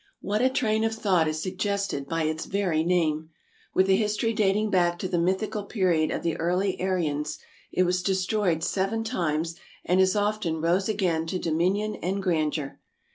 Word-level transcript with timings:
What 0.19 0.41
a 0.41 0.49
train 0.49 0.83
of 0.83 0.95
thought 0.95 1.27
is 1.27 1.43
sug 1.43 1.57
gested 1.57 2.09
by 2.09 2.23
its 2.23 2.45
very 2.47 2.83
name! 2.83 3.29
With 3.75 3.87
a 3.87 3.95
history 3.95 4.33
dating 4.33 4.71
back 4.71 4.97
to 4.97 5.07
the 5.07 5.19
mythical 5.19 5.63
period 5.65 6.09
of 6.09 6.23
the 6.23 6.35
early 6.37 6.81
Aryans, 6.81 7.37
it 7.71 7.83
was 7.83 8.01
destroyed 8.01 8.63
seven 8.63 9.03
times 9.03 9.57
and 9.85 10.01
as 10.01 10.15
often 10.15 10.59
rose 10.59 10.89
again 10.89 11.27
to 11.27 11.37
dominion 11.37 11.97
and 11.97 12.23
grandeur. 12.23 12.79